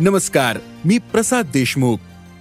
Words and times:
नमस्कार 0.00 0.58
मी 0.84 0.98
Prasad 0.98 1.46
Deshmukh. 1.52 1.96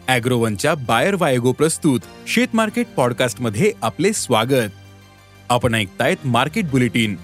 अॅग्रोवनच्या 0.08 0.76
Bayer 0.76 1.16
Vayego 1.20 1.52
प्रस्तुत 1.52 2.00
शेत 2.28 2.48
मार्केट 2.54 2.88
पॉडकास्टमध्ये 2.88 3.72
आपले 3.82 4.14
स्वागत. 4.14 4.72
आपण 5.50 5.76
ऐकतायत 5.76 6.28
मार्केट 6.28 6.70
बुलेटिन 6.70 7.16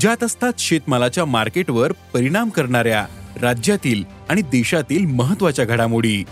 ज्यात 0.00 0.24
असतात 0.24 0.52
शेतमालाच्या 0.58 1.24
मार्केटवर 1.24 1.92
परिणाम 1.92 2.48
करणाऱ्या 2.48 3.06
राज्यातील 3.40 4.04
आणि 4.28 4.42
देशातील 4.42 5.06
महत्त्वाच्या 5.06 5.64
घडामोडी. 5.64 6.24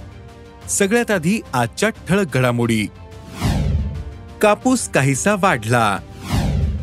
सगळ्यात 0.69 1.11
आधी 1.11 1.41
आजच्या 1.53 1.89
ठळक 1.89 2.37
घडामोडी. 2.37 2.87
कापूस 4.43 4.89
काहीसा 4.89 5.35
वाढला. 5.35 5.99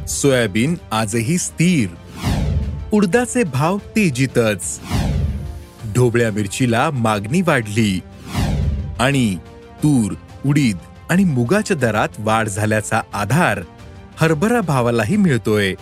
सोयाबीन 0.07 0.75
आजही 0.91 1.37
स्थिर. 1.37 1.89
उडदाचे 2.91 3.43
भाव 3.43 3.77
तेजीतच. 3.77 4.79
ढोबळ्या 5.95 6.31
मिरचीला 6.31 6.89
मागणी 6.89 7.41
वाढली. 7.41 7.99
आणि 8.99 9.35
तूर 9.83 10.13
उडीद 10.45 10.77
आणि 11.09 11.23
मुगाच्या 11.23 11.77
दरात 11.77 12.09
वाढ 12.19 12.47
झाल्याचा 12.47 13.01
आधार 13.13 13.59
हरभरा 14.17 14.61
भावालाही 14.61 15.17
मिळतोय. 15.17 15.73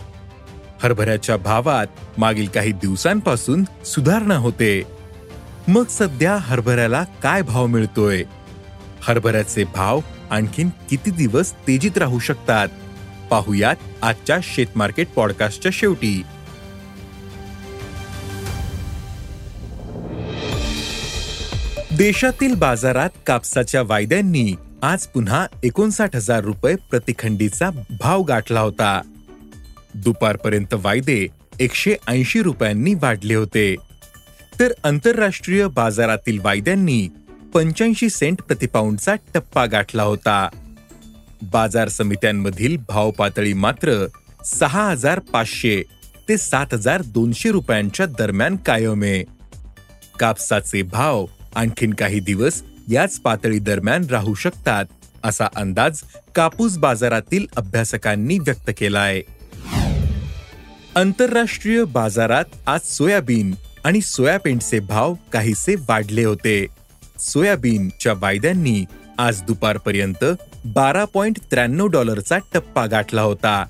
हरभऱ्याच्या 0.84 1.38
भावात 1.38 1.88
मागील 2.18 2.48
काही 2.48 2.72
दिवसांपासून 2.72 3.64
सुधारणा 3.86 4.36
होते. 4.36 4.84
मग 5.68 5.84
सध्या 5.90 6.38
हरभऱ्याला 6.40 7.04
काय 7.24 7.42
भाव 7.42 7.66
मिळतोय? 7.66 8.24
हरभऱ्याचे 9.02 9.64
भाव 9.64 10.00
आणखीन 10.30 10.70
किती 10.90 11.12
दिवस 11.12 11.54
तेजीत 11.54 11.98
राहू 11.98 12.20
शकतात? 12.20 12.68
पाहुयात 13.30 13.76
आजच्या 14.02 14.38
शेतमार्केट 14.44 15.08
पॉडकास्टच्या 15.16 15.72
शेवटी. 15.74 16.24
देशातील 22.02 22.54
बाजारात 22.56 23.10
कापसाच्या 23.28 23.82
वायद्यांनी 23.82 24.56
आज 24.82 25.06
पुन्हा 25.08 25.46
एकोणसाठ 25.64 26.16
हजार 26.16 26.44
रुपये 26.44 26.76
प्रतिखंडीचा 26.76 27.70
भाव 28.00 28.22
गाठला 28.22 28.60
होता. 28.60 29.02
दुपारपर्यंत 29.94 30.74
वायदे 30.74 31.28
एकशे 31.60 31.96
ऐंशी 32.08 32.42
रुपयांनी 32.42 32.94
वाढले 32.94 33.36
होते. 33.36 33.76
तर 34.60 34.74
आंतरराष्ट्रीय 34.84 35.68
बाजारातील 35.68 36.40
वायद्यांनी 36.40 37.08
पंच्याऐंशी 37.54 38.10
सेंट 38.10 38.42
प्रतिपाऊंडचा 38.42 39.16
टप्पा 39.34 39.66
गाठला 39.66 40.04
होता. 40.04 40.50
बाजार 41.42 41.88
समित्यांमधील 41.88 42.78
भाव 42.88 43.12
पातळी 43.12 43.54
मात्र 43.54 44.06
सहा 44.46 44.90
हजार 44.90 45.20
पाचशे 45.20 45.84
ते 46.30 46.38
सात 46.38 46.74
हजार 46.74 47.02
दोनशे 47.02 47.52
रुपयांच्या 47.52 48.06
दरम्यान 48.06 48.56
कायम 48.56 49.04
आहे. 49.04 49.24
कापसाचे 50.20 50.82
भाव 50.82 51.26
आणखीन 51.56 51.94
काही 51.94 52.20
दिवस 52.20 52.62
याच 52.92 53.20
पातळी 53.20 53.60
दरम्यान 53.60 54.06
राहू 54.06 54.34
शकतात 54.34 54.86
असा 55.24 55.48
अंदाज 55.56 56.02
कापूस 56.36 56.78
बाजारातील 56.78 57.46
अभ्यासकांनी 57.56 58.40
व्यक्त 58.40 58.72
केलाय. 58.78 59.22
आंतरराष्ट्रीय 60.96 61.84
बाजारात 61.84 62.46
आज 62.68 62.80
सोयाबीन 62.84 63.56
आणि 63.84 64.02
सोयाबीनचे 64.02 64.80
भाव 64.80 65.14
काहीसे 65.34 65.76
वाढले 65.76 66.24
होते. 66.24 66.66
सोयाबीनच्या 67.20 68.14
वायद्यांनी 68.18 68.86
आज 69.18 69.42
दुपारपर्यंत 69.42 70.26
बारा 70.66 71.06
पॉइंट 71.06 71.38
त्र्याण्णव 71.52 71.88
डॉलरचा 71.88 72.38
टप्पा 72.54 72.86
गाठला 72.86 73.22
होता. 73.22 73.66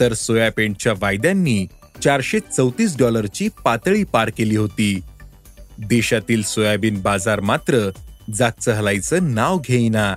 तर 0.00 0.12
सोयाबीनच्या 0.12 0.92
वायद्यांनी 0.92 1.66
चारशे 2.02 2.40
चौतीस 2.40 2.96
डॉलरची 2.98 3.48
पातळी 3.64 4.04
पार 4.04 4.30
केली 4.38 4.56
होती. 4.56 5.00
देशातील 5.78 6.42
सोयाबीन 6.42 7.00
बाजार 7.02 7.40
मात्र 7.40 7.88
जागचं 8.34 8.72
हलायचं 8.72 9.34
नाव 9.34 9.58
घेईना. 9.58 10.14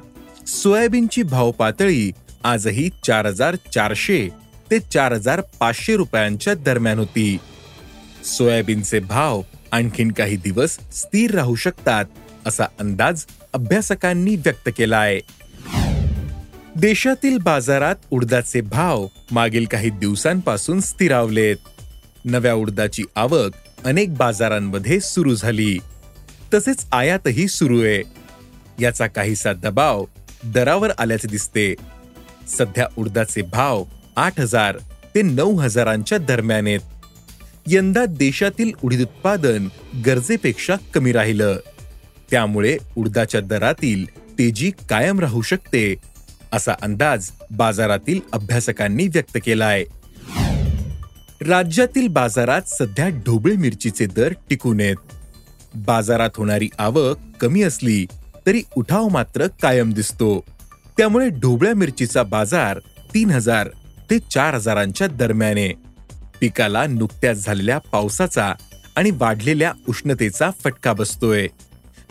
सोयाबीनची 0.48 1.24
भाव 1.24 1.52
पातळी 1.52 2.12
आजही 2.44 2.90
चार 3.04 3.26
हजार 3.26 3.56
चारशे 3.74 4.28
ते 4.72 4.80
चार 4.80 5.14
हजार 5.14 5.42
पाचशे 5.60 5.96
रुपयांच्या 5.96 6.54
दरम्यान 6.54 7.00
होती. 7.00 7.38
सोयाबीनचे 8.38 9.00
भाव 9.00 9.42
आणखीन 9.72 10.12
काही 10.12 10.36
दिवस 10.36 10.78
स्थिर 10.94 11.36
राहू 11.36 11.56
शकतात 11.56 12.06
असा 12.46 12.66
अंदाज 12.80 13.26
अभ्यासकांनी 13.54 14.36
व्यक्त 14.36 14.70
केला 14.78 14.98
आहे 14.98 15.20
देशातील 16.76 17.38
बाजारात 17.38 17.96
उडदाचे 18.12 18.62
भाव 18.62 19.08
मागील 19.32 19.66
काही 19.66 19.90
दिवसांपासून 19.90 20.80
स्थिरावलेत. 20.80 21.58
नव्या 22.26 22.54
उडदाची 22.54 23.04
आवक 23.16 23.52
अनेक 23.88 24.14
बाजारांमध्ये 24.14 25.00
सुरू 25.00 25.36
झाली. 25.36 25.78
तसेच 26.54 26.86
आयातही 26.92 27.48
सुरू 27.48 27.82
आहे. 27.82 28.04
याचा 28.80 29.08
काहीसा 29.08 29.54
दबाव 29.54 30.06
दरावर 30.44 30.92
आल्याचे 30.98 31.28
दिसते. 31.28 31.76
सध्या 32.48 32.88
उडदाचे 32.98 33.42
भाव 33.42 33.84
आठ 34.16 34.40
हजार 34.40 34.78
ते 35.16 35.22
नऊ 35.22 35.56
हजारांच्या 35.58 36.18
दरम्यान 36.18 36.68
आहेत. 36.68 36.80
यंदा 37.68 38.06
देशातील 38.06 38.72
उडीद 38.84 39.02
उत्पादन 39.02 39.68
गरजेपेक्षा 40.06 40.76
कमी 40.94 41.12
राहिलं. 41.12 41.58
त्यामुळे 42.32 42.78
उडदाच्या 42.98 43.42
दरातील 43.42 44.20
तेजी 44.40 44.72
कायम 44.90 45.20
राहू 45.20 45.42
शकते 45.42 45.96
असा 46.54 46.74
अंदाज 46.82 47.30
बाजारातील 47.52 48.20
अभ्यासकांनी 48.32 49.08
व्यक्त 49.08 49.38
केलाय. 49.46 49.84
राज्यातील 51.42 52.08
बाजारात 52.08 52.62
सध्या 52.68 53.08
ढोबळी 53.26 53.56
मिरचीचे 53.58 54.06
दर 54.06 54.34
टिकून 54.50 54.80
आहेत 54.80 55.76
बाजारात 55.76 56.30
होणारी 56.38 56.70
आवक 56.80 57.18
कमी 57.42 57.62
असली 57.64 58.06
तरी 58.46 58.62
उठाव 58.76 59.08
मात्र 59.08 59.48
कायम 59.62 59.92
दिसतो. 59.94 60.46
त्यामुळे 60.98 61.30
ढोबळ्या 61.30 61.74
मिरचीचा 61.76 62.24
बाजार 62.24 62.80
तीन 63.14 63.30
हजार 63.30 63.68
ते 64.10 64.20
चार 64.20 64.54
हजारांच्या 64.54 65.08
दरम्याने. 65.08 65.68
पिकाला 66.42 66.86
नुकत्याच 66.86 67.46
झालेल्या 67.46 67.78
पावसाचा 67.78 68.54
आणि 68.96 69.12
वाढलेल्या 69.12 69.72
उष्णतेचा 69.90 70.50
फटका 70.64 70.94
बसतोय. 70.94 71.48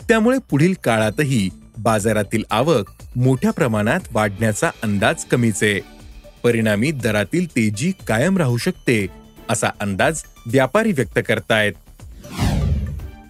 त्यामुळे 0.07 0.37
पुढील 0.49 0.73
काळातही 0.83 1.49
बाजारातील 1.77 2.43
आवक 2.51 2.89
मोठ्या 3.15 3.51
प्रमाणात 3.51 3.99
वाढण्याचा 4.11 4.69
अंदाज 4.83 5.25
कमीच 5.25 5.63
आहे. 5.63 5.96
परिणामी 6.43 6.91
दरातील 6.91 7.49
तेजी 7.49 7.91
कायम 8.07 8.37
राहू 8.37 8.57
शकते 8.57 9.07
असा 9.49 9.67
अंदाज 9.79 10.23
व्यापारी 10.45 10.91
व्यक्त 10.91 11.19
करतायत. 11.27 11.73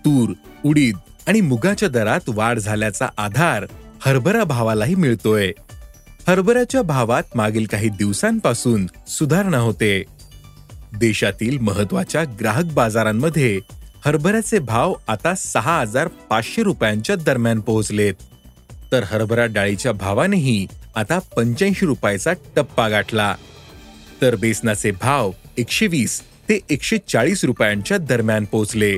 तूर 0.06 0.34
उडीद 0.66 0.98
आणि 1.28 1.42
मुगाच्या 1.42 1.90
दरात 1.90 2.20
वाढ 2.28 2.60
झाल्याचा 2.60 3.08
आधार 3.18 3.66
हरभरा 4.06 4.44
भावालाही 4.44 4.96
मिळतोय. 4.96 5.52
हरभऱ्याच्या 6.28 6.82
भावात 6.82 7.24
मागील 7.36 7.66
काही 7.66 7.90
दिवसांपासून 7.90 8.88
सुधारणा 9.08 9.58
होते. 9.58 10.04
देशातील 10.98 11.58
महत्त्वाच्या 11.58 12.24
ग्राहक 12.40 12.64
बाजारांमध्ये 12.64 13.60
हरभऱ्याचे 14.06 14.60
भाव 14.60 14.94
आता 15.08 15.36
सहा 15.36 15.80
हजार 15.80 16.08
पाचशे 16.08 16.64
रुपयांच्या 16.64 17.16
दरम्यान 17.16 17.60
पोहोचलेत. 17.60 18.14
तर 18.92 19.04
हरभरा 19.04 19.46
डाळीच्या 19.46 19.92
भावानेही 19.92 20.68
आता 20.96 21.20
पंच्याऐंशी 21.20 21.86
रुपयाचा 21.86 22.34
टप्पा 22.56 22.90
गाठला. 22.90 23.36
तर 24.22 24.36
बेसनाचे 24.36 24.92
भाव 24.92 25.32
एकशे 25.58 25.88
वीस 25.88 26.22
ते 26.22 26.60
एकशे 26.70 26.98
चाळीस 26.98 27.44
रुपयांच्या 27.44 27.98
दरम्यान 27.98 28.46
पोहोचले. 28.46 28.98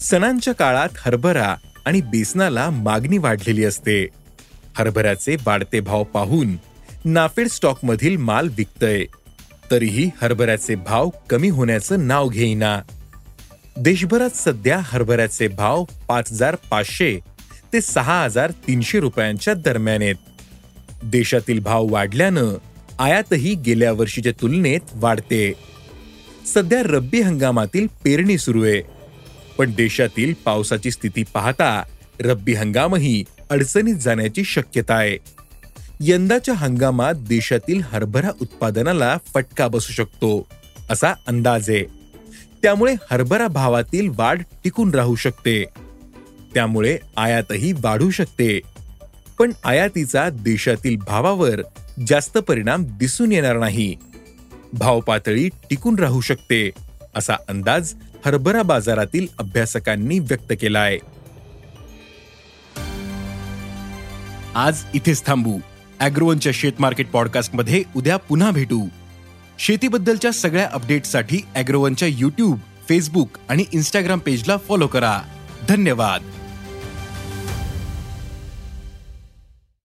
सणांच्या 0.00 0.54
काळात 0.54 0.88
हरभरा 0.96 1.56
आणि 1.84 2.00
बेसनाला 2.00 2.70
मागणी 2.70 3.18
वाढलेली 3.18 3.64
असते. 3.64 4.08
हरभऱ्याचे 4.78 5.36
वाढते 5.46 5.80
भाव 5.80 6.04
पाहून 6.04 6.56
नाफेड 7.04 7.48
स्टॉकमधील 7.48 8.16
माल 8.16 8.48
विकतय. 8.56 9.04
तरीही 9.70 10.10
हरभऱ्याचे 10.22 10.74
भाव 10.74 11.10
कमी 11.30 11.48
होण्याचं 11.48 12.06
नाव 12.06 12.28
घेईना. 12.28 12.80
देशभरात 13.76 14.36
सध्या 14.36 14.80
हरभऱ्याचे 14.82 15.48
भाव 15.48 15.84
पाच 16.08 16.32
हजार 16.32 16.56
पाचशे 16.70 17.18
ते 17.72 17.80
सहा 17.80 18.24
हजार 18.24 18.50
तीनशे 18.50 19.00
रुपयांच्या 19.00 19.54
दरम्यान 19.54 20.02
आहेत. 20.02 20.14
देशातील 21.02 21.60
भाव 21.60 21.86
वाढल्यानं 21.90 22.58
आयातही 22.98 23.54
गेल्या 23.54 23.92
वर्षीच्या 23.92 24.32
तुलनेत 24.40 24.80
वाढते. 24.94 25.52
सध्या 26.54 26.82
रब्बी 26.82 27.20
हंगामातील 27.20 27.86
पेरणी 27.86 28.38
सुरू 28.38 28.64
आहे. 28.64 28.82
पण 29.58 29.70
देशातील 29.76 30.34
पावसाची 30.44 30.90
स्थिती 30.90 31.22
पाहता 31.34 31.82
रब्बी 32.20 32.54
हंगामही 32.54 33.24
अडचणीत 33.50 33.94
जाण्याची 33.94 34.44
शक्यता 34.44 34.94
आहे. 34.94 35.18
यंदाच्या 36.00 36.54
हंगामात 36.54 37.14
देशातील 37.14 37.82
हरभरा 37.92 38.30
उत्पादनाला 38.40 39.18
फटका 39.34 39.68
बसू 39.68 39.92
शकतो 39.92 40.46
असा 40.90 41.12
अंदाज 41.26 41.70
आहे. 41.70 41.84
त्यामुळे 42.62 42.94
हरभरा 43.10 43.46
भावातील 43.46 44.08
वाढ 44.16 44.42
टिकून 44.64 44.94
राहू 44.94 45.16
शकते. 45.16 45.64
त्यामुळे 46.56 46.98
आयातही 47.16 47.72
वाढू 47.72 48.10
शकते. 48.10 48.60
पण 49.38 49.52
आयातीचा 49.64 50.28
देशातील 50.28 50.96
भावावर 50.96 51.60
जास्त 52.06 52.38
परिणाम 52.38 52.84
दिसून 52.84 53.32
येणार 53.32 53.58
नाही. 53.58 53.96
भाव 54.72 55.00
पातळी 55.00 55.48
टिकून 55.48 55.98
राहू 55.98 56.20
शकते 56.20 56.70
असा 57.14 57.34
अंदाज 57.48 57.94
हरभरा 58.26 58.62
बाजारातील 58.62 59.26
अभ्यासकांनी 59.38 60.18
व्यक्त 60.18 60.52
केलाय. 60.60 60.98
आज 64.54 64.82
इथेच 64.94 65.26
थांबू. 65.26 65.58
अॅग्रोवनच्या 66.00 66.52
शेत 66.54 66.72
मार्केट 66.78 67.10
पॉडकास्टमध्ये 67.10 67.82
उद्या 67.96 68.16
पुन्हा 68.16 68.50
भेटू. 68.50 68.88
शेतीबद्दलच्या 69.58 70.30
सगळ्या 70.30 70.68
अपडेट्ससाठी 70.72 71.40
अॅग्रोवनच्या 71.54 72.08
युट्यूब 72.08 72.58
फेसबुक 72.88 73.30
आणि 73.48 73.64
इन्स्टाग्राम 73.72 74.18
पेजला 74.18 74.56
फॉलो 74.56 74.86
करा. 74.86 75.20
धन्यवाद. 75.68 76.45